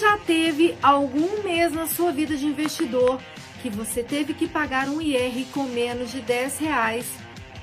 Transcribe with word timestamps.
já 0.00 0.16
teve 0.16 0.74
algum 0.82 1.42
mês 1.42 1.72
na 1.72 1.86
sua 1.86 2.10
vida 2.10 2.34
de 2.36 2.46
investidor 2.46 3.20
que 3.60 3.68
você 3.68 4.02
teve 4.02 4.32
que 4.32 4.48
pagar 4.48 4.88
um 4.88 5.00
IR 5.00 5.44
com 5.52 5.64
menos 5.64 6.10
de 6.10 6.22
10 6.22 6.58
reais 6.58 7.06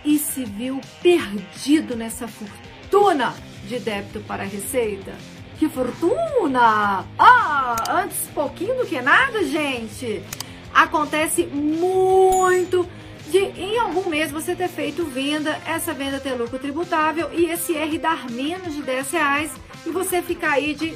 e 0.05 0.19
se 0.19 0.45
viu 0.45 0.79
perdido 1.01 1.95
nessa 1.95 2.27
fortuna 2.27 3.33
de 3.67 3.79
débito 3.79 4.19
para 4.21 4.43
Receita? 4.43 5.15
Que 5.57 5.67
fortuna! 5.67 7.03
Ah, 7.17 7.75
antes 7.89 8.27
pouquinho 8.33 8.75
do 8.75 8.85
que 8.85 9.01
nada, 9.01 9.43
gente. 9.43 10.21
Acontece 10.71 11.47
muito 11.47 12.87
de 13.27 13.39
em 13.39 13.79
algum 13.79 14.07
mês 14.07 14.31
você 14.31 14.55
ter 14.55 14.69
feito 14.69 15.03
venda, 15.03 15.59
essa 15.65 15.91
venda 15.91 16.19
ter 16.19 16.35
lucro 16.35 16.59
tributável 16.59 17.31
e 17.33 17.45
esse 17.45 17.75
R 17.75 17.97
dar 17.97 18.29
menos 18.29 18.75
de 18.75 18.83
10 18.83 19.11
reais 19.11 19.51
e 19.85 19.89
você 19.89 20.21
ficar 20.21 20.51
aí 20.51 20.75
de 20.75 20.93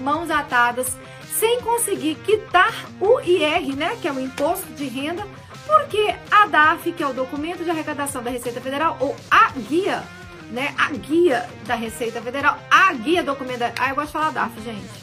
mãos 0.00 0.30
atadas 0.30 0.96
sem 1.38 1.60
conseguir 1.60 2.16
quitar 2.16 2.74
o 3.00 3.20
IR, 3.20 3.76
né, 3.76 3.96
que 4.00 4.08
é 4.08 4.12
o 4.12 4.20
imposto 4.20 4.66
de 4.74 4.86
renda, 4.86 5.26
porque 5.66 6.14
a 6.30 6.46
DAF, 6.46 6.92
que 6.92 7.02
é 7.02 7.06
o 7.06 7.14
documento 7.14 7.64
de 7.64 7.70
arrecadação 7.70 8.22
da 8.22 8.30
Receita 8.30 8.60
Federal, 8.60 8.96
ou 9.00 9.16
a 9.30 9.50
guia, 9.52 10.02
né, 10.50 10.74
a 10.76 10.90
guia 10.90 11.48
da 11.66 11.74
Receita 11.74 12.20
Federal, 12.20 12.58
a 12.70 12.92
guia 12.92 13.22
documento, 13.22 13.62
ah, 13.62 13.88
eu 13.88 13.94
gosto 13.94 14.08
de 14.08 14.12
falar 14.12 14.30
DAF, 14.30 14.60
gente, 14.60 15.00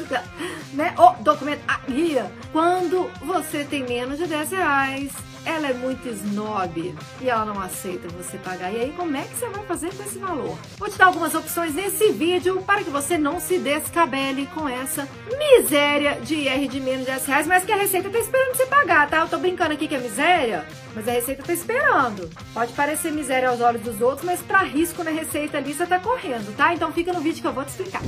né? 0.74 0.94
O 0.98 1.22
documento, 1.22 1.62
a 1.66 1.78
guia. 1.90 2.30
Quando 2.52 3.10
você 3.24 3.64
tem 3.64 3.82
menos 3.84 4.18
de 4.18 4.26
10 4.26 4.50
reais, 4.50 5.12
ela 5.46 5.68
é 5.68 5.72
muito 5.72 6.08
snob 6.08 6.94
e 7.20 7.30
ela 7.30 7.44
não 7.44 7.60
aceita 7.60 8.08
você 8.08 8.36
pagar. 8.36 8.72
E 8.72 8.80
aí, 8.80 8.92
como 8.96 9.16
é 9.16 9.22
que 9.22 9.36
você 9.36 9.48
vai 9.48 9.64
fazer 9.64 9.94
com 9.94 10.02
esse 10.02 10.18
valor? 10.18 10.58
Vou 10.76 10.88
te 10.88 10.98
dar 10.98 11.06
algumas 11.06 11.34
opções 11.34 11.72
nesse 11.72 12.10
vídeo 12.10 12.60
para 12.66 12.82
que 12.82 12.90
você 12.90 13.16
não 13.16 13.38
se 13.38 13.58
descabele 13.58 14.46
com 14.52 14.68
essa 14.68 15.08
miséria 15.38 16.20
de 16.20 16.34
IR 16.34 16.68
de 16.68 16.80
menos 16.80 17.00
de 17.00 17.12
10 17.12 17.26
reais, 17.26 17.46
mas 17.46 17.64
que 17.64 17.72
a 17.72 17.76
Receita 17.76 18.10
tá 18.10 18.18
esperando 18.18 18.56
você 18.56 18.66
pagar, 18.66 19.08
tá? 19.08 19.18
Eu 19.18 19.28
tô 19.28 19.38
brincando 19.38 19.72
aqui 19.72 19.86
que 19.86 19.94
é 19.94 20.00
miséria, 20.00 20.66
mas 20.94 21.06
a 21.06 21.12
Receita 21.12 21.44
tá 21.44 21.52
esperando. 21.52 22.28
Pode 22.52 22.72
parecer 22.72 23.12
miséria 23.12 23.48
aos 23.48 23.60
olhos 23.60 23.82
dos 23.82 24.00
outros, 24.00 24.26
mas 24.26 24.42
para 24.42 24.62
risco 24.62 25.04
na 25.04 25.12
Receita 25.12 25.58
ali 25.58 25.72
você 25.72 25.86
tá 25.86 26.00
correndo, 26.00 26.56
tá? 26.56 26.74
Então 26.74 26.92
fica 26.92 27.12
no 27.12 27.20
vídeo 27.20 27.40
que 27.40 27.46
eu 27.46 27.52
vou 27.52 27.64
te 27.64 27.68
explicar. 27.68 28.02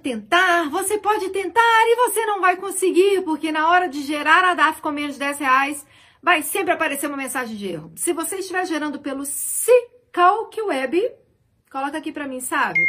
Tentar, 0.00 0.68
você 0.70 0.98
pode 0.98 1.28
tentar 1.30 1.60
e 1.86 1.96
você 1.96 2.26
não 2.26 2.40
vai 2.40 2.56
conseguir, 2.56 3.22
porque 3.22 3.52
na 3.52 3.68
hora 3.68 3.88
de 3.88 4.02
gerar 4.02 4.44
a 4.44 4.54
DAF 4.54 4.80
com 4.80 4.90
menos 4.90 5.14
de 5.14 5.20
10 5.20 5.38
reais, 5.38 5.86
vai 6.22 6.42
sempre 6.42 6.72
aparecer 6.72 7.06
uma 7.06 7.16
mensagem 7.16 7.56
de 7.56 7.68
erro. 7.68 7.92
Se 7.96 8.12
você 8.12 8.36
estiver 8.36 8.66
gerando 8.66 8.98
pelo 8.98 9.24
Cicalc 9.24 10.56
Web, 10.60 11.12
coloca 11.70 11.98
aqui 11.98 12.10
para 12.10 12.26
mim, 12.26 12.40
sabe? 12.40 12.80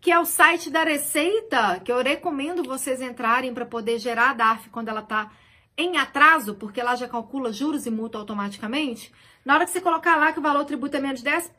Que 0.00 0.12
é 0.12 0.18
o 0.18 0.24
site 0.24 0.68
da 0.70 0.84
Receita, 0.84 1.80
que 1.84 1.90
eu 1.90 2.02
recomendo 2.02 2.62
vocês 2.62 3.00
entrarem 3.00 3.54
para 3.54 3.64
poder 3.64 3.98
gerar 3.98 4.30
a 4.30 4.34
DAF 4.34 4.68
quando 4.70 4.88
ela 4.88 5.00
está 5.00 5.30
em 5.78 5.96
atraso, 5.96 6.54
porque 6.54 6.82
lá 6.82 6.96
já 6.96 7.08
calcula 7.08 7.52
juros 7.52 7.86
e 7.86 7.90
multa 7.90 8.18
automaticamente. 8.18 9.12
Na 9.46 9.54
hora 9.54 9.64
que 9.64 9.70
você 9.70 9.80
colocar 9.80 10.16
lá 10.16 10.32
que 10.32 10.40
o 10.40 10.42
valor 10.42 10.64
tributo 10.64 10.96
é 10.96 11.00
menos 11.00 11.20
de 11.20 11.24
10, 11.24 11.52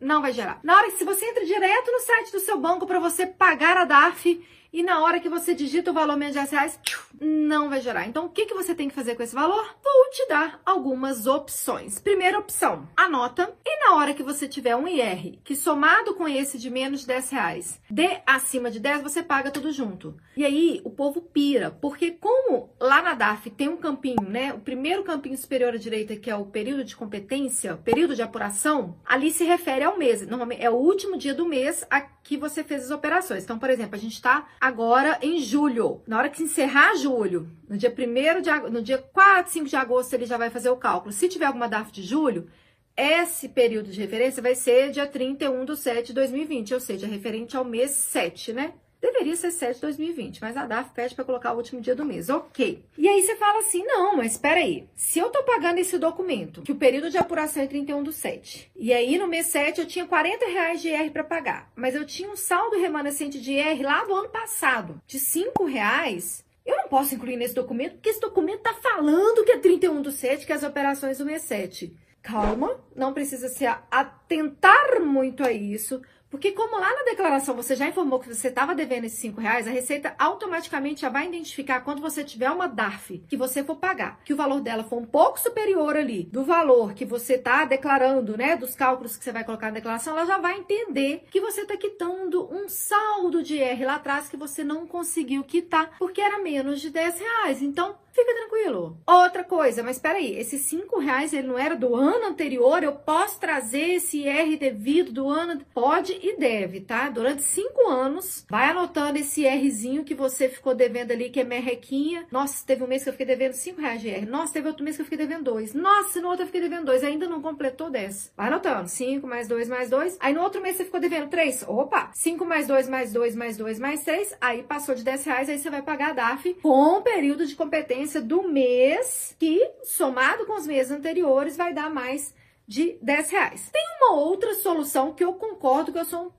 não 0.00 0.22
vai 0.22 0.32
gerar. 0.32 0.58
Na 0.62 0.74
hora 0.74 0.90
que 0.90 0.96
se 0.96 1.04
você 1.04 1.22
entra 1.26 1.44
direto 1.44 1.92
no 1.92 2.00
site 2.00 2.32
do 2.32 2.40
seu 2.40 2.58
banco 2.58 2.86
para 2.86 2.98
você 2.98 3.26
pagar 3.26 3.76
a 3.76 3.84
DARF 3.84 4.42
e 4.72 4.82
na 4.82 5.02
hora 5.02 5.20
que 5.20 5.28
você 5.28 5.54
digita 5.54 5.90
o 5.90 5.94
valor 5.94 6.16
menos 6.16 6.32
de 6.32 6.40
10 6.40 6.50
reais, 6.50 6.80
não 7.20 7.68
vai 7.68 7.80
gerar. 7.80 8.06
Então, 8.06 8.26
o 8.26 8.28
que, 8.28 8.46
que 8.46 8.54
você 8.54 8.74
tem 8.74 8.88
que 8.88 8.94
fazer 8.94 9.14
com 9.14 9.22
esse 9.22 9.34
valor? 9.34 9.76
Vou 9.82 10.10
te 10.10 10.28
dar 10.28 10.60
algumas 10.64 11.26
opções. 11.26 11.98
Primeira 11.98 12.38
opção, 12.38 12.88
anota 12.96 13.54
e 13.64 13.84
na 13.84 13.96
hora 13.96 14.14
que 14.14 14.22
você 14.22 14.46
tiver 14.46 14.76
um 14.76 14.86
IR 14.86 15.38
que 15.42 15.56
somado 15.56 16.14
com 16.14 16.28
esse 16.28 16.58
de 16.58 16.70
menos 16.70 17.00
de 17.00 17.06
10 17.06 17.30
reais, 17.30 17.80
dê 17.90 18.20
acima 18.26 18.70
de 18.70 18.80
10, 18.80 19.02
você 19.02 19.22
paga 19.22 19.50
tudo 19.50 19.72
junto. 19.72 20.16
E 20.36 20.44
aí, 20.44 20.80
o 20.84 20.90
povo 20.90 21.20
pira, 21.20 21.70
porque 21.70 22.10
como 22.10 22.70
lá 22.80 23.02
na 23.02 23.14
DAF 23.14 23.50
tem 23.50 23.68
um 23.68 23.76
campinho, 23.76 24.22
né? 24.22 24.52
O 24.52 24.60
primeiro 24.60 25.04
campinho 25.04 25.36
superior 25.36 25.74
à 25.74 25.78
direita, 25.78 26.16
que 26.16 26.30
é 26.30 26.36
o 26.36 26.46
período 26.46 26.84
de 26.84 26.96
competência, 26.96 27.76
período 27.76 28.14
de 28.14 28.22
apuração, 28.22 28.98
ali 29.04 29.30
se 29.30 29.44
refere 29.44 29.84
ao 29.84 29.98
mês. 29.98 30.26
Normalmente 30.26 30.62
é 30.62 30.70
o 30.70 30.74
último 30.74 31.16
dia 31.16 31.34
do 31.34 31.46
mês 31.46 31.86
a 31.90 32.00
que 32.00 32.36
você 32.36 32.64
fez 32.64 32.84
as 32.84 32.90
operações. 32.90 33.44
Então, 33.44 33.58
por 33.58 33.70
exemplo, 33.70 33.94
a 33.94 33.98
gente 33.98 34.14
está 34.14 34.48
agora 34.60 35.18
em 35.22 35.38
julho. 35.38 36.02
Na 36.06 36.18
hora 36.18 36.28
que 36.28 36.42
encerrar 36.42 36.96
julho, 36.96 37.05
no 37.10 37.76
dia 37.76 37.90
1 37.90 38.40
de 38.42 38.70
no 38.70 38.82
dia 38.82 38.98
4, 38.98 39.52
5 39.52 39.66
de 39.66 39.76
agosto, 39.76 40.12
ele 40.14 40.26
já 40.26 40.36
vai 40.36 40.50
fazer 40.50 40.70
o 40.70 40.76
cálculo. 40.76 41.12
Se 41.12 41.28
tiver 41.28 41.46
alguma 41.46 41.68
DAF 41.68 41.92
de 41.92 42.02
julho, 42.02 42.48
esse 42.96 43.48
período 43.48 43.90
de 43.90 44.00
referência 44.00 44.42
vai 44.42 44.54
ser 44.54 44.90
dia 44.90 45.06
31 45.06 45.64
de 45.64 45.76
7 45.76 46.06
de 46.08 46.12
2020, 46.14 46.74
ou 46.74 46.80
seja, 46.80 47.06
referente 47.06 47.56
ao 47.56 47.64
mês 47.64 47.90
7, 47.90 48.52
né? 48.52 48.72
Deveria 49.00 49.36
ser 49.36 49.50
7 49.50 49.74
de 49.74 49.80
2020, 49.82 50.40
mas 50.40 50.56
a 50.56 50.64
DAF 50.64 50.90
pede 50.94 51.14
para 51.14 51.24
colocar 51.24 51.52
o 51.52 51.58
último 51.58 51.80
dia 51.80 51.94
do 51.94 52.04
mês. 52.04 52.30
Ok. 52.30 52.82
E 52.96 53.06
aí 53.06 53.22
você 53.22 53.36
fala 53.36 53.58
assim: 53.58 53.84
não, 53.84 54.16
mas 54.16 54.32
espera 54.32 54.60
aí. 54.60 54.88
Se 54.94 55.18
eu 55.18 55.28
tô 55.28 55.42
pagando 55.42 55.78
esse 55.78 55.98
documento, 55.98 56.62
que 56.62 56.72
o 56.72 56.76
período 56.76 57.10
de 57.10 57.18
apuração 57.18 57.62
é 57.62 57.66
31 57.66 58.02
do 58.02 58.12
7, 58.12 58.72
e 58.74 58.92
aí 58.94 59.18
no 59.18 59.28
mês 59.28 59.46
7 59.46 59.80
eu 59.80 59.86
tinha 59.86 60.06
40 60.06 60.46
reais 60.46 60.80
de 60.80 60.88
IR 60.88 61.10
para 61.12 61.22
pagar, 61.22 61.70
mas 61.76 61.94
eu 61.94 62.06
tinha 62.06 62.30
um 62.30 62.36
saldo 62.36 62.78
remanescente 62.78 63.38
de 63.40 63.52
IR 63.52 63.82
lá 63.82 64.04
do 64.04 64.14
ano 64.14 64.30
passado 64.30 65.00
de 65.06 65.18
5 65.18 65.64
reais. 65.66 66.45
Posso 66.88 67.14
incluir 67.14 67.36
nesse 67.36 67.54
documento, 67.54 67.94
porque 67.94 68.10
esse 68.10 68.20
documento 68.20 68.60
tá 68.60 68.74
falando 68.74 69.44
que 69.44 69.52
é 69.52 69.58
31 69.58 70.02
do 70.02 70.10
7, 70.10 70.46
que 70.46 70.52
é 70.52 70.54
as 70.54 70.62
operações 70.62 71.18
do 71.18 71.26
mês 71.26 71.42
7. 71.42 71.94
Calma, 72.22 72.80
não 72.94 73.12
precisa 73.12 73.48
se 73.48 73.64
atentar 73.66 75.00
muito 75.00 75.44
a 75.44 75.52
isso. 75.52 76.02
Porque 76.30 76.52
como 76.52 76.78
lá 76.78 76.92
na 76.94 77.04
declaração 77.04 77.54
você 77.54 77.76
já 77.76 77.88
informou 77.88 78.18
que 78.18 78.32
você 78.32 78.48
estava 78.48 78.74
devendo 78.74 79.04
esses 79.04 79.18
5 79.20 79.40
reais, 79.40 79.66
a 79.66 79.70
Receita 79.70 80.14
automaticamente 80.18 81.02
já 81.02 81.08
vai 81.08 81.26
identificar 81.26 81.80
quando 81.80 82.02
você 82.02 82.24
tiver 82.24 82.50
uma 82.50 82.66
DARF 82.66 83.22
que 83.28 83.36
você 83.36 83.62
for 83.62 83.76
pagar, 83.76 84.20
que 84.24 84.32
o 84.32 84.36
valor 84.36 84.60
dela 84.60 84.84
for 84.84 84.98
um 84.98 85.06
pouco 85.06 85.38
superior 85.38 85.96
ali 85.96 86.24
do 86.24 86.44
valor 86.44 86.94
que 86.94 87.04
você 87.04 87.34
está 87.34 87.64
declarando, 87.64 88.36
né, 88.36 88.56
dos 88.56 88.74
cálculos 88.74 89.16
que 89.16 89.24
você 89.24 89.32
vai 89.32 89.44
colocar 89.44 89.68
na 89.68 89.74
declaração, 89.74 90.14
ela 90.14 90.26
já 90.26 90.38
vai 90.38 90.58
entender 90.58 91.24
que 91.30 91.40
você 91.40 91.62
está 91.62 91.76
quitando 91.76 92.52
um 92.52 92.68
saldo 92.68 93.42
de 93.42 93.58
R 93.58 93.84
lá 93.84 93.94
atrás 93.94 94.28
que 94.28 94.36
você 94.36 94.64
não 94.64 94.86
conseguiu 94.86 95.44
quitar 95.44 95.96
porque 95.98 96.20
era 96.20 96.38
menos 96.38 96.80
de 96.80 96.90
10 96.90 97.20
reais. 97.20 97.62
Então, 97.62 97.96
Fica 98.16 98.32
tranquilo. 98.32 98.96
Outra 99.06 99.44
coisa, 99.44 99.82
mas 99.82 99.98
peraí, 99.98 100.38
esses 100.38 100.62
5 100.62 100.98
reais 100.98 101.34
ele 101.34 101.48
não 101.48 101.58
era 101.58 101.76
do 101.76 101.94
ano 101.94 102.28
anterior? 102.28 102.82
Eu 102.82 102.92
posso 102.92 103.38
trazer 103.38 103.96
esse 103.96 104.22
IR 104.22 104.58
devido 104.58 105.12
do 105.12 105.28
ano? 105.28 105.60
Pode 105.74 106.15
e 106.22 106.36
deve, 106.36 106.80
tá? 106.80 107.08
Durante 107.08 107.42
5 107.42 107.88
anos, 107.88 108.44
vai 108.48 108.70
anotando 108.70 109.18
esse 109.18 109.46
Rzinho 109.46 110.04
que 110.04 110.14
você 110.14 110.48
ficou 110.48 110.74
devendo 110.74 111.12
ali, 111.12 111.30
que 111.30 111.40
é 111.40 111.44
merrequinha. 111.44 112.26
Nossa, 112.30 112.64
teve 112.66 112.82
um 112.82 112.86
mês 112.86 113.02
que 113.02 113.08
eu 113.08 113.12
fiquei 113.12 113.26
devendo 113.26 113.52
5 113.52 113.80
reais 113.80 114.00
de 114.00 114.10
R. 114.10 114.26
Nossa, 114.26 114.52
teve 114.52 114.68
outro 114.68 114.84
mês 114.84 114.96
que 114.96 115.02
eu 115.02 115.06
fiquei 115.06 115.18
devendo 115.18 115.44
2. 115.44 115.74
Nossa, 115.74 116.20
no 116.20 116.28
outro 116.28 116.42
eu 116.42 116.46
fiquei 116.46 116.60
devendo 116.60 116.86
2. 116.86 117.04
Ainda 117.04 117.28
não 117.28 117.40
completou 117.40 117.90
10. 117.90 118.32
Vai 118.36 118.48
anotando. 118.48 118.88
5 118.88 119.26
mais 119.26 119.48
2 119.48 119.68
mais 119.68 119.90
2. 119.90 120.16
Aí 120.20 120.32
no 120.32 120.42
outro 120.42 120.60
mês 120.60 120.76
você 120.76 120.84
ficou 120.84 121.00
devendo 121.00 121.28
3. 121.28 121.64
Opa! 121.68 122.10
5 122.12 122.44
mais 122.44 122.66
2 122.66 122.88
mais 122.88 123.12
2 123.12 123.36
mais 123.36 123.56
2 123.56 123.78
mais 123.78 124.02
3. 124.02 124.36
Aí 124.40 124.62
passou 124.62 124.94
de 124.94 125.04
10 125.04 125.24
reais, 125.24 125.48
aí 125.48 125.58
você 125.58 125.70
vai 125.70 125.82
pagar 125.82 126.10
a 126.10 126.12
DAF 126.12 126.54
com 126.62 127.02
período 127.02 127.46
de 127.46 127.54
competência 127.54 128.20
do 128.20 128.48
mês, 128.48 129.34
que 129.38 129.60
somado 129.84 130.46
com 130.46 130.54
os 130.56 130.66
meses 130.66 130.92
anteriores 130.92 131.56
vai 131.56 131.72
dar 131.72 131.90
mais 131.90 132.34
de 132.66 132.98
10 133.02 133.30
reais. 133.30 133.70
Tem 133.70 133.84
uma 133.98 134.14
outra 134.14 134.54
solução 134.54 135.14
que 135.14 135.24
eu 135.24 135.34
concordo 135.34 135.92
que 135.92 135.98
eu 135.98 136.04
sou 136.04 136.34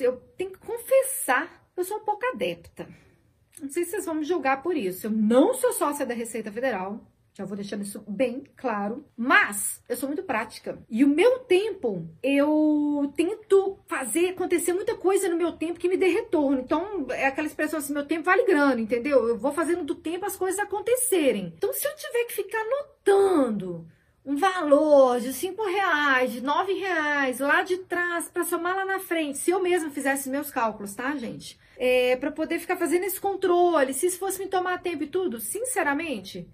eu 0.00 0.16
tenho 0.36 0.50
que 0.50 0.58
confessar, 0.58 1.64
eu 1.76 1.84
sou 1.84 1.98
um 1.98 2.04
pouco 2.04 2.26
adepta. 2.26 2.88
Não 3.60 3.70
sei 3.70 3.84
se 3.84 3.90
vocês 3.92 4.04
vão 4.04 4.16
me 4.16 4.24
julgar 4.24 4.62
por 4.62 4.76
isso. 4.76 5.06
Eu 5.06 5.10
não 5.10 5.54
sou 5.54 5.72
sócia 5.72 6.04
da 6.04 6.14
Receita 6.14 6.50
Federal. 6.50 7.00
Já 7.34 7.46
vou 7.46 7.56
deixando 7.56 7.82
isso 7.82 8.02
bem 8.06 8.44
claro. 8.56 9.06
Mas 9.16 9.82
eu 9.88 9.96
sou 9.96 10.08
muito 10.08 10.22
prática. 10.22 10.84
E 10.90 11.02
o 11.04 11.08
meu 11.08 11.38
tempo, 11.40 12.08
eu 12.22 13.10
tento 13.16 13.78
fazer 13.86 14.30
acontecer 14.30 14.72
muita 14.72 14.96
coisa 14.96 15.28
no 15.28 15.36
meu 15.36 15.52
tempo 15.52 15.78
que 15.78 15.88
me 15.88 15.96
dê 15.96 16.08
retorno. 16.08 16.60
Então, 16.60 17.06
é 17.10 17.26
aquela 17.26 17.46
expressão 17.46 17.78
assim: 17.78 17.94
meu 17.94 18.04
tempo 18.04 18.24
vale 18.24 18.44
grana, 18.44 18.80
entendeu? 18.80 19.28
Eu 19.28 19.38
vou 19.38 19.52
fazendo 19.52 19.84
do 19.84 19.94
tempo 19.94 20.26
as 20.26 20.36
coisas 20.36 20.58
acontecerem. 20.58 21.54
Então, 21.56 21.72
se 21.72 21.86
eu 21.86 21.96
tiver 21.96 22.24
que 22.24 22.34
ficar 22.34 22.60
anotando 22.60 23.86
um 24.24 24.36
valor 24.36 25.20
de 25.20 25.32
cinco 25.32 25.64
reais, 25.64 26.32
de 26.32 26.40
nove 26.40 26.72
reais 26.74 27.40
lá 27.40 27.62
de 27.62 27.78
trás 27.78 28.28
para 28.28 28.44
somar 28.44 28.76
lá 28.76 28.84
na 28.84 29.00
frente, 29.00 29.38
se 29.38 29.50
eu 29.50 29.60
mesma 29.60 29.90
fizesse 29.90 30.28
meus 30.28 30.50
cálculos, 30.50 30.94
tá, 30.94 31.14
gente? 31.16 31.58
É, 31.76 32.16
para 32.16 32.30
poder 32.30 32.60
ficar 32.60 32.76
fazendo 32.76 33.04
esse 33.04 33.20
controle, 33.20 33.92
se 33.92 34.06
isso 34.06 34.18
fosse 34.18 34.38
me 34.38 34.46
tomar 34.46 34.78
tempo 34.80 35.02
e 35.02 35.08
tudo, 35.08 35.40
sinceramente, 35.40 36.48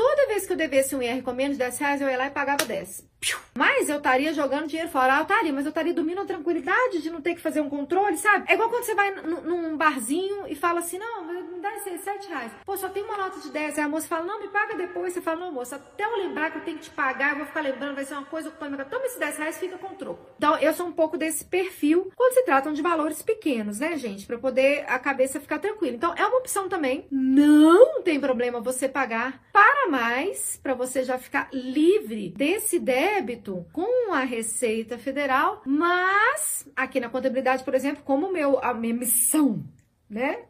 Toda 0.00 0.28
vez 0.28 0.46
que 0.46 0.52
eu 0.54 0.56
devesse 0.56 0.96
um 0.96 1.02
IR 1.02 1.22
com 1.22 1.30
menos 1.30 1.58
de 1.58 1.64
10 1.64 1.78
reais, 1.78 2.00
eu 2.00 2.08
ia 2.08 2.16
lá 2.16 2.26
e 2.26 2.30
pagava 2.30 2.64
10. 2.64 3.06
Mas 3.54 3.90
eu 3.90 3.98
estaria 3.98 4.32
jogando 4.32 4.66
dinheiro 4.66 4.90
fora. 4.90 5.14
Ah, 5.14 5.18
eu 5.18 5.22
estaria, 5.24 5.52
mas 5.52 5.66
eu 5.66 5.68
estaria 5.68 5.92
dormindo 5.92 6.22
a 6.22 6.24
tranquilidade 6.24 7.02
de 7.02 7.10
não 7.10 7.20
ter 7.20 7.34
que 7.34 7.40
fazer 7.42 7.60
um 7.60 7.68
controle, 7.68 8.16
sabe? 8.16 8.46
É 8.48 8.54
igual 8.54 8.70
quando 8.70 8.84
você 8.84 8.94
vai 8.94 9.10
num 9.10 9.76
barzinho 9.76 10.46
e 10.46 10.54
fala 10.54 10.80
assim: 10.80 10.98
não, 10.98 11.29
me 11.60 11.62
dá 11.62 11.76
esses 11.76 12.00
7 12.00 12.28
reais. 12.28 12.52
Pô, 12.64 12.76
só 12.76 12.88
tem 12.88 13.04
uma 13.04 13.18
nota 13.18 13.38
de 13.38 13.50
10. 13.50 13.78
Aí 13.78 13.84
a 13.84 13.88
moça 13.88 14.08
fala, 14.08 14.24
não, 14.24 14.40
me 14.40 14.48
paga 14.48 14.74
depois. 14.74 15.12
Você 15.12 15.20
fala, 15.20 15.40
não, 15.40 15.52
moça, 15.52 15.76
até 15.76 16.04
eu 16.04 16.16
lembrar 16.16 16.50
que 16.50 16.58
eu 16.58 16.62
tenho 16.62 16.78
que 16.78 16.84
te 16.84 16.90
pagar, 16.90 17.32
eu 17.32 17.36
vou 17.36 17.46
ficar 17.46 17.60
lembrando, 17.60 17.94
vai 17.94 18.04
ser 18.04 18.14
uma 18.14 18.24
coisa 18.24 18.48
ocupando 18.48 18.80
Toma 18.86 19.04
esses 19.04 19.18
10 19.18 19.36
reais, 19.36 19.58
fica 19.58 19.76
com 19.76 19.94
troco. 19.94 20.26
Então, 20.36 20.56
eu 20.58 20.72
sou 20.72 20.86
um 20.86 20.92
pouco 20.92 21.18
desse 21.18 21.44
perfil 21.44 22.10
quando 22.16 22.32
se 22.32 22.44
tratam 22.44 22.72
de 22.72 22.80
valores 22.80 23.20
pequenos, 23.20 23.78
né, 23.78 23.96
gente? 23.98 24.26
Pra 24.26 24.38
poder 24.38 24.84
a 24.88 24.98
cabeça 24.98 25.38
ficar 25.38 25.58
tranquila. 25.58 25.94
Então, 25.94 26.14
é 26.16 26.26
uma 26.26 26.38
opção 26.38 26.68
também. 26.68 27.06
Não 27.10 28.02
tem 28.02 28.18
problema 28.18 28.60
você 28.60 28.88
pagar 28.88 29.42
para 29.52 29.88
mais, 29.90 30.58
para 30.62 30.72
você 30.72 31.04
já 31.04 31.18
ficar 31.18 31.48
livre 31.52 32.30
desse 32.30 32.78
débito 32.78 33.66
com 33.72 34.12
a 34.14 34.20
Receita 34.20 34.96
Federal. 34.96 35.62
Mas, 35.66 36.66
aqui 36.74 36.98
na 37.00 37.10
contabilidade, 37.10 37.64
por 37.64 37.74
exemplo, 37.74 38.02
como 38.02 38.32
meu, 38.32 38.58
a 38.64 38.72
minha 38.72 38.94
missão, 38.94 39.62
né? 40.08 40.44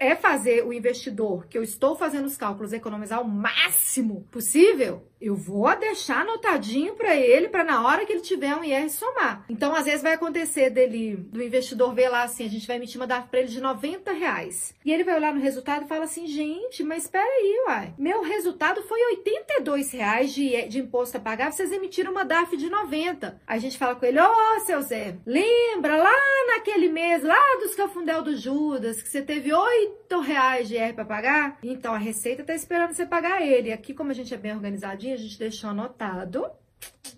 É 0.00 0.16
fazer 0.16 0.64
o 0.64 0.72
investidor 0.72 1.46
que 1.46 1.58
eu 1.58 1.62
estou 1.62 1.94
fazendo 1.94 2.24
os 2.24 2.36
cálculos 2.36 2.72
economizar 2.72 3.20
o 3.20 3.28
máximo 3.28 4.26
possível, 4.30 5.06
eu 5.20 5.36
vou 5.36 5.74
deixar 5.76 6.22
anotadinho 6.22 6.94
para 6.94 7.14
ele 7.14 7.48
para 7.48 7.62
na 7.62 7.86
hora 7.86 8.06
que 8.06 8.12
ele 8.12 8.22
tiver 8.22 8.56
um 8.56 8.64
IR 8.64 8.88
somar. 8.88 9.44
Então, 9.48 9.74
às 9.74 9.84
vezes 9.84 10.02
vai 10.02 10.14
acontecer 10.14 10.70
dele, 10.70 11.16
do 11.16 11.42
investidor 11.42 11.94
ver 11.94 12.08
lá 12.08 12.22
assim, 12.22 12.46
a 12.46 12.48
gente 12.48 12.66
vai 12.66 12.76
emitir 12.76 12.98
uma 13.00 13.06
DARF 13.06 13.28
para 13.28 13.40
ele 13.40 13.48
de 13.48 13.60
90 13.60 14.12
reais. 14.12 14.74
E 14.84 14.92
ele 14.92 15.04
vai 15.04 15.14
olhar 15.14 15.34
no 15.34 15.40
resultado 15.40 15.84
e 15.84 15.88
fala 15.88 16.04
assim, 16.04 16.26
gente, 16.26 16.82
mas 16.82 17.04
espera 17.04 17.26
aí, 17.26 17.64
uai. 17.66 17.94
Meu 17.98 18.22
resultado 18.22 18.82
foi 18.82 18.98
82 19.16 19.90
reais 19.92 20.32
de, 20.32 20.68
de 20.68 20.78
imposto 20.78 21.18
a 21.18 21.20
pagar, 21.20 21.52
vocês 21.52 21.70
emitiram 21.70 22.12
uma 22.12 22.24
DARF 22.24 22.56
de 22.56 22.70
90. 22.70 23.40
Aí 23.46 23.58
a 23.58 23.60
gente 23.60 23.76
fala 23.76 23.94
com 23.94 24.06
ele, 24.06 24.20
ô, 24.20 24.24
oh, 24.24 24.60
seu 24.60 24.80
Zé, 24.80 25.16
lembra 25.26 25.96
lá 25.96 26.16
naquele 26.48 26.88
mês, 26.88 27.22
lá 27.22 27.38
dos 27.62 27.74
Cafundel 27.74 28.22
do 28.22 28.36
Judas, 28.36 29.02
que 29.02 29.08
você 29.08 29.20
teve 29.20 29.52
8 29.52 30.20
reais 30.20 30.68
de 30.68 30.76
IR 30.76 30.94
para 30.94 31.04
pagar? 31.04 31.58
Então, 31.62 31.92
a 31.92 31.98
Receita 31.98 32.42
tá 32.42 32.54
esperando 32.54 32.94
você 32.94 33.04
pagar 33.04 33.42
ele. 33.42 33.72
Aqui, 33.72 33.92
como 33.92 34.10
a 34.10 34.14
gente 34.14 34.32
é 34.32 34.36
bem 34.36 34.52
organizadinho, 34.52 35.09
a 35.12 35.16
gente 35.16 35.38
deixou 35.38 35.70
anotado. 35.70 36.46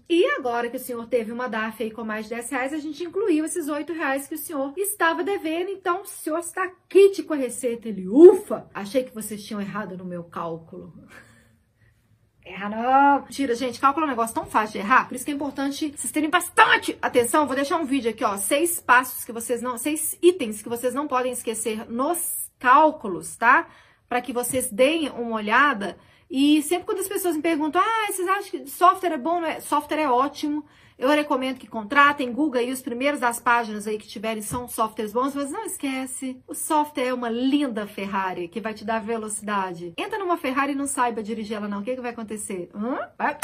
E 0.08 0.26
agora 0.32 0.68
que 0.68 0.76
o 0.76 0.80
senhor 0.80 1.06
teve 1.06 1.32
uma 1.32 1.48
DAF 1.48 1.82
aí 1.82 1.90
com 1.90 2.04
mais 2.04 2.26
de 2.26 2.34
10 2.34 2.50
reais, 2.50 2.72
a 2.72 2.78
gente 2.78 3.02
incluiu 3.02 3.44
esses 3.44 3.68
8 3.68 3.92
reais 3.92 4.26
que 4.26 4.34
o 4.34 4.38
senhor 4.38 4.72
estava 4.76 5.24
devendo. 5.24 5.70
Então, 5.70 6.02
o 6.02 6.06
senhor 6.06 6.38
está 6.38 6.70
kit 6.88 7.22
com 7.22 7.32
a 7.32 7.36
receita. 7.36 7.88
Ele, 7.88 8.08
ufa! 8.08 8.68
Achei 8.74 9.04
que 9.04 9.14
vocês 9.14 9.44
tinham 9.44 9.60
errado 9.60 9.96
no 9.96 10.04
meu 10.04 10.24
cálculo. 10.24 10.92
Erra 12.44 12.68
não. 12.68 13.22
Tira, 13.26 13.54
gente, 13.54 13.80
cálculo 13.80 14.04
é 14.04 14.08
um 14.08 14.10
negócio 14.10 14.34
tão 14.34 14.44
fácil 14.44 14.72
de 14.72 14.78
errar. 14.78 15.06
Por 15.06 15.14
isso 15.14 15.24
que 15.24 15.30
é 15.30 15.34
importante 15.34 15.94
vocês 15.96 16.12
terem 16.12 16.28
bastante 16.28 16.98
atenção. 17.00 17.46
Vou 17.46 17.54
deixar 17.54 17.78
um 17.78 17.84
vídeo 17.84 18.10
aqui, 18.10 18.24
ó. 18.24 18.36
Seis 18.36 18.80
passos 18.80 19.24
que 19.24 19.32
vocês 19.32 19.62
não... 19.62 19.78
Seis 19.78 20.18
itens 20.20 20.60
que 20.60 20.68
vocês 20.68 20.92
não 20.92 21.06
podem 21.06 21.32
esquecer 21.32 21.88
nos 21.88 22.50
cálculos, 22.58 23.36
tá? 23.36 23.68
Para 24.08 24.20
que 24.20 24.32
vocês 24.32 24.70
deem 24.70 25.08
uma 25.10 25.36
olhada 25.36 25.96
e 26.34 26.62
sempre 26.62 26.86
quando 26.86 27.00
as 27.00 27.08
pessoas 27.08 27.36
me 27.36 27.42
perguntam, 27.42 27.82
ah, 27.84 28.06
vocês 28.10 28.26
acham 28.26 28.50
que 28.50 28.70
software 28.70 29.12
é 29.12 29.18
bom? 29.18 29.44
É? 29.44 29.60
Software 29.60 30.00
é 30.00 30.08
ótimo. 30.08 30.64
Eu 30.98 31.10
recomendo 31.10 31.58
que 31.58 31.66
contratem, 31.66 32.32
Google 32.32 32.58
aí, 32.58 32.72
os 32.72 32.80
primeiros 32.80 33.20
das 33.20 33.38
páginas 33.38 33.86
aí 33.86 33.98
que 33.98 34.08
tiverem 34.08 34.40
são 34.40 34.66
softwares 34.66 35.12
bons, 35.12 35.34
mas 35.34 35.50
não 35.50 35.66
esquece, 35.66 36.40
o 36.46 36.54
software 36.54 37.08
é 37.08 37.12
uma 37.12 37.28
linda 37.28 37.86
Ferrari 37.86 38.48
que 38.48 38.62
vai 38.62 38.72
te 38.72 38.82
dar 38.82 39.00
velocidade. 39.00 39.92
Entra 39.94 40.18
numa 40.18 40.38
Ferrari 40.38 40.72
e 40.72 40.76
não 40.76 40.86
saiba 40.86 41.22
dirigir 41.22 41.58
ela 41.58 41.68
não, 41.68 41.80
o 41.80 41.82
que, 41.82 41.94
que 41.94 42.00
vai 42.00 42.12
acontecer? 42.12 42.70
Vai 43.18 43.36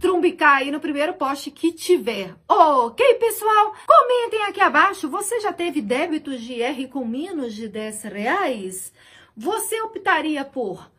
trumbicar 0.00 0.58
aí 0.58 0.70
no 0.70 0.80
primeiro 0.80 1.12
poste 1.12 1.50
que 1.50 1.72
tiver. 1.72 2.34
Ok, 2.48 3.14
pessoal? 3.16 3.74
Comentem 3.86 4.44
aqui 4.44 4.62
abaixo, 4.62 5.10
você 5.10 5.40
já 5.40 5.52
teve 5.52 5.82
débitos 5.82 6.40
de 6.40 6.62
R 6.62 6.88
com 6.88 7.04
menos 7.04 7.54
de 7.54 7.68
10 7.68 8.04
reais? 8.04 8.94
Você 9.36 9.78
optaria 9.82 10.42
por 10.42 10.90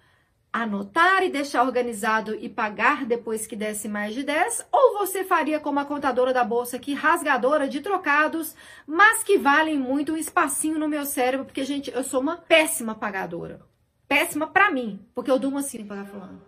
anotar 0.51 1.23
e 1.23 1.29
deixar 1.29 1.63
organizado 1.63 2.35
e 2.35 2.49
pagar 2.49 3.05
depois 3.05 3.45
que 3.45 3.55
desse 3.55 3.87
mais 3.87 4.13
de 4.13 4.23
10, 4.23 4.67
ou 4.71 4.97
você 4.97 5.23
faria 5.23 5.59
como 5.59 5.79
a 5.79 5.85
contadora 5.85 6.33
da 6.33 6.43
bolsa 6.43 6.79
que 6.79 6.93
rasgadora 6.93 7.67
de 7.67 7.81
trocados, 7.81 8.55
mas 8.85 9.23
que 9.23 9.37
valem 9.37 9.77
muito 9.77 10.13
um 10.13 10.17
espacinho 10.17 10.79
no 10.79 10.89
meu 10.89 11.05
cérebro, 11.05 11.45
porque 11.45 11.63
gente, 11.63 11.91
eu 11.91 12.03
sou 12.03 12.19
uma 12.19 12.37
péssima 12.37 12.95
pagadora. 12.95 13.61
Péssima 14.07 14.47
para 14.47 14.71
mim, 14.71 15.05
porque 15.13 15.29
eu 15.29 15.37
durmo 15.37 15.59
assim, 15.59 15.85
pagar 15.85 16.05
fulano. 16.05 16.41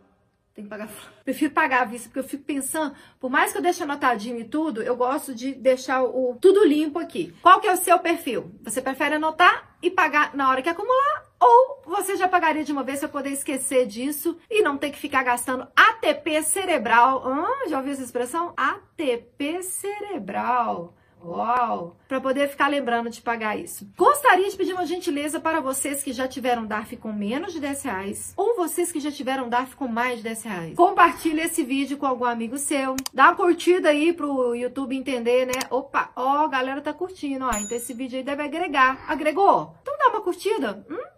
Tem 0.53 0.63
que 0.63 0.69
pagar 0.69 0.87
fulano. 0.87 1.15
Prefiro 1.23 1.53
pagar 1.53 1.83
a 1.83 1.85
vista, 1.85 2.09
porque 2.09 2.19
eu 2.19 2.23
fico 2.23 2.43
pensando, 2.43 2.95
por 3.19 3.29
mais 3.29 3.51
que 3.51 3.59
eu 3.59 3.61
deixe 3.61 3.83
anotadinho 3.83 4.39
e 4.39 4.43
tudo, 4.43 4.81
eu 4.81 4.95
gosto 4.97 5.33
de 5.33 5.53
deixar 5.53 6.03
o 6.03 6.35
tudo 6.41 6.65
limpo 6.65 6.97
aqui. 6.97 7.33
Qual 7.41 7.61
que 7.61 7.67
é 7.67 7.73
o 7.73 7.77
seu 7.77 7.99
perfil? 7.99 8.51
Você 8.63 8.81
prefere 8.81 9.15
anotar 9.15 9.75
e 9.81 9.91
pagar 9.91 10.35
na 10.35 10.49
hora 10.49 10.61
que 10.61 10.69
acumular 10.69 11.30
ou 11.41 11.81
você 11.85 12.15
já 12.15 12.27
pagaria 12.27 12.63
de 12.63 12.71
uma 12.71 12.83
vez 12.83 12.99
para 12.99 13.09
poder 13.09 13.31
esquecer 13.31 13.87
disso 13.87 14.37
e 14.49 14.61
não 14.61 14.77
ter 14.77 14.91
que 14.91 14.99
ficar 14.99 15.23
gastando 15.23 15.67
ATP 15.75 16.43
cerebral. 16.43 17.23
Ah, 17.25 17.67
já 17.67 17.77
ouviu 17.77 17.93
essa 17.93 18.03
expressão? 18.03 18.53
ATP 18.55 19.63
cerebral. 19.63 20.93
Uau! 21.23 21.95
Para 22.07 22.19
poder 22.19 22.49
ficar 22.49 22.67
lembrando 22.67 23.09
de 23.09 23.21
pagar 23.21 23.55
isso. 23.55 23.87
Gostaria 23.95 24.49
de 24.49 24.57
pedir 24.57 24.73
uma 24.73 24.85
gentileza 24.85 25.39
para 25.39 25.59
vocês 25.59 26.03
que 26.03 26.11
já 26.11 26.27
tiveram 26.27 26.65
DARF 26.65 26.97
com 26.97 27.13
menos 27.13 27.53
de 27.53 27.59
10 27.59 27.83
reais 27.83 28.33
ou 28.35 28.55
vocês 28.55 28.91
que 28.91 28.99
já 28.99 29.11
tiveram 29.11 29.47
DARF 29.47 29.75
com 29.75 29.87
mais 29.87 30.17
de 30.17 30.23
10 30.23 30.43
reais. 30.43 30.75
Compartilhe 30.75 31.41
esse 31.41 31.63
vídeo 31.63 31.97
com 31.97 32.07
algum 32.07 32.25
amigo 32.25 32.57
seu. 32.57 32.95
Dá 33.13 33.25
uma 33.25 33.35
curtida 33.35 33.89
aí 33.89 34.13
pro 34.13 34.55
YouTube 34.55 34.97
entender, 34.97 35.45
né? 35.45 35.53
Opa, 35.69 36.11
ó, 36.15 36.45
a 36.45 36.47
galera 36.47 36.81
tá 36.81 36.91
curtindo, 36.91 37.45
ó. 37.45 37.51
Então 37.51 37.77
esse 37.77 37.93
vídeo 37.93 38.17
aí 38.17 38.23
deve 38.23 38.41
agregar. 38.41 39.05
Agregou? 39.07 39.75
Então 39.83 39.97
dá 39.99 40.09
uma 40.09 40.21
curtida. 40.21 40.85
Hum? 40.89 41.10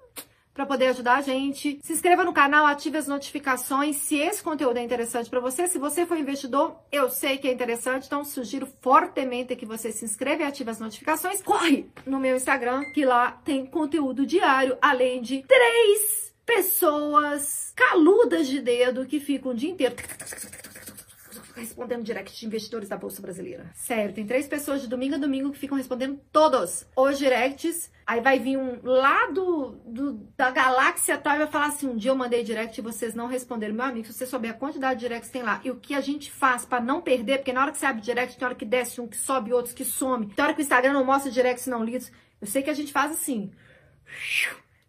Para 0.53 0.65
poder 0.65 0.87
ajudar 0.87 1.17
a 1.17 1.21
gente. 1.21 1.79
Se 1.81 1.93
inscreva 1.93 2.23
no 2.23 2.33
canal, 2.33 2.65
ative 2.65 2.97
as 2.97 3.07
notificações 3.07 3.97
se 3.97 4.17
esse 4.17 4.43
conteúdo 4.43 4.77
é 4.77 4.83
interessante 4.83 5.29
para 5.29 5.39
você. 5.39 5.67
Se 5.67 5.79
você 5.79 6.05
for 6.05 6.17
investidor, 6.17 6.75
eu 6.91 7.09
sei 7.09 7.37
que 7.37 7.47
é 7.47 7.51
interessante, 7.51 8.05
então 8.05 8.23
sugiro 8.23 8.67
fortemente 8.81 9.55
que 9.55 9.65
você 9.65 9.91
se 9.91 10.05
inscreva 10.05 10.43
e 10.43 10.45
ative 10.45 10.69
as 10.69 10.79
notificações. 10.79 11.41
Corre 11.41 11.87
no 12.05 12.19
meu 12.19 12.35
Instagram, 12.35 12.83
que 12.93 13.05
lá 13.05 13.31
tem 13.43 13.65
conteúdo 13.65 14.25
diário, 14.25 14.77
além 14.81 15.21
de 15.21 15.43
três 15.43 16.33
pessoas 16.45 17.71
caludas 17.75 18.47
de 18.47 18.59
dedo 18.59 19.05
que 19.05 19.19
ficam 19.19 19.53
o 19.53 19.55
dia 19.55 19.71
inteiro 19.71 19.95
respondendo 21.55 22.03
direct 22.03 22.37
de 22.37 22.45
investidores 22.45 22.89
da 22.89 22.97
Bolsa 22.97 23.21
Brasileira. 23.21 23.69
Sério, 23.73 24.13
tem 24.13 24.25
três 24.25 24.47
pessoas 24.47 24.81
de 24.81 24.87
domingo 24.87 25.15
a 25.15 25.17
domingo 25.17 25.51
que 25.51 25.59
ficam 25.59 25.77
respondendo 25.77 26.19
todos 26.31 26.85
os 26.95 27.17
directs. 27.17 27.91
Aí 28.05 28.19
vai 28.19 28.39
vir 28.39 28.57
um 28.57 28.79
lá 28.83 29.27
do, 29.27 29.77
do, 29.85 30.13
da 30.35 30.51
galáxia 30.51 31.17
tal 31.17 31.35
e 31.35 31.39
vai 31.39 31.47
falar 31.47 31.67
assim: 31.67 31.87
um 31.87 31.95
dia 31.95 32.11
eu 32.11 32.15
mandei 32.15 32.43
direct 32.43 32.77
e 32.77 32.83
vocês 32.83 33.13
não 33.13 33.27
responderam. 33.27 33.75
Meu 33.75 33.85
amigo, 33.85 34.07
se 34.07 34.13
você 34.13 34.25
souber 34.25 34.51
a 34.51 34.55
quantidade 34.55 34.99
de 34.99 35.05
directs 35.05 35.29
que 35.29 35.33
tem 35.33 35.43
lá 35.43 35.61
e 35.63 35.71
o 35.71 35.75
que 35.75 35.93
a 35.93 36.01
gente 36.01 36.31
faz 36.31 36.65
para 36.65 36.81
não 36.81 37.01
perder, 37.01 37.37
porque 37.37 37.53
na 37.53 37.61
hora 37.61 37.71
que 37.71 37.77
você 37.77 37.85
abre 37.85 38.01
direct, 38.01 38.37
tem 38.37 38.45
hora 38.45 38.55
que 38.55 38.65
desce 38.65 38.99
um, 38.99 39.07
que 39.07 39.17
sobe 39.17 39.53
outros, 39.53 39.73
que 39.73 39.85
some, 39.85 40.27
tem 40.27 40.43
hora 40.43 40.53
que 40.53 40.61
o 40.61 40.63
Instagram 40.63 40.93
não 40.93 41.05
mostra 41.05 41.31
directs 41.31 41.67
não 41.67 41.83
lidos. 41.83 42.11
Eu 42.41 42.47
sei 42.47 42.61
que 42.61 42.69
a 42.69 42.73
gente 42.73 42.91
faz 42.91 43.11
assim 43.11 43.51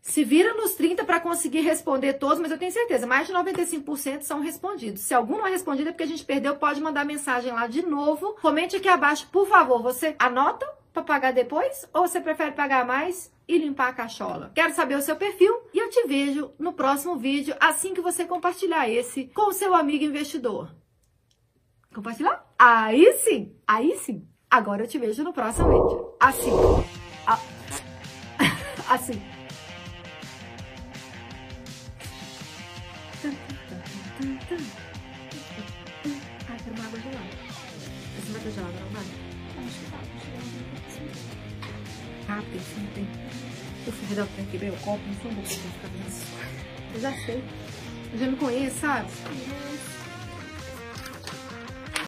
se 0.05 0.23
vira 0.23 0.53
nos 0.53 0.75
30 0.75 1.03
para 1.05 1.19
conseguir 1.19 1.61
responder 1.61 2.13
todos, 2.15 2.39
mas 2.39 2.51
eu 2.51 2.59
tenho 2.59 2.71
certeza, 2.71 3.07
mais 3.07 3.27
de 3.27 3.33
95% 3.33 4.21
são 4.21 4.41
respondidos. 4.41 5.01
Se 5.01 5.15
algum 5.15 5.39
não 5.39 5.47
é 5.47 5.51
respondido 5.51 5.89
é 5.89 5.93
porque 5.93 6.05
a 6.05 6.07
gente 6.07 6.25
perdeu, 6.25 6.57
pode 6.57 6.81
mandar 6.81 7.07
mensagem 7.07 7.51
lá 7.51 7.67
de 7.67 7.85
novo. 7.85 8.37
Comente 8.43 8.77
aqui 8.77 8.87
abaixo, 8.87 9.27
por 9.33 9.49
favor, 9.49 9.83
você 9.83 10.15
anota 10.19 10.71
para 10.93 11.03
pagar 11.03 11.33
depois 11.33 11.89
ou 11.93 12.07
você 12.07 12.21
prefere 12.21 12.53
pagar 12.53 12.85
mais 12.85 13.33
e 13.49 13.57
limpar 13.57 13.89
a 13.89 13.93
cachola? 13.95 14.53
Quero 14.55 14.75
saber 14.75 14.97
o 14.97 15.03
seu 15.03 15.17
perfil 15.17 15.53
e 15.73 15.79
eu 15.79 15.89
te 15.89 16.07
vejo 16.07 16.53
no 16.59 16.75
próximo 16.75 17.17
vídeo 17.17 17.57
assim 17.59 17.95
que 17.95 18.03
você 18.03 18.27
compartilhar 18.27 18.87
esse 18.89 19.25
com 19.29 19.49
o 19.49 19.55
seu 19.55 19.75
amigo 19.75 20.05
investidor. 20.05 20.71
Compartilhar? 21.95 22.45
Aí 22.59 23.11
sim, 23.25 23.57
aí 23.67 23.97
sim. 23.97 24.29
Agora 24.51 24.83
eu 24.83 24.87
te 24.87 24.99
vejo 24.99 25.25
no 25.25 25.33
próximo 25.33 25.67
vídeo. 25.67 26.15
Assim. 26.21 26.53
Assim. 28.87 29.34
Ai, 34.17 34.29
quero 36.63 36.77
uma 36.77 36.87
água 36.87 37.01
gelada. 37.01 37.35
Essa 38.17 38.33
vai 38.33 38.53
gelada, 38.53 38.81
não 38.81 38.89
vai? 38.91 39.03
Acho 39.67 39.79
que 39.81 39.87
vai. 39.91 40.05
Ah, 42.29 42.43
tem 42.51 42.61
sim, 42.61 42.89
tem. 42.95 43.09
Eu 43.87 43.93
fui 43.93 44.07
o 44.23 44.27
trem, 44.29 44.47
quebrei 44.47 44.71
o 44.71 44.77
copo, 44.77 45.03
não 45.05 45.15
foi 45.15 45.31
um 45.33 45.35
pra 45.35 45.45
ficar 45.45 45.89
isso. 46.09 46.27
Eu 46.95 47.01
já 47.01 47.13
sei. 47.27 47.43
Eu 48.13 48.19
já 48.19 48.27
me 48.29 48.37
conheço, 48.37 48.79
sabe? 48.79 49.11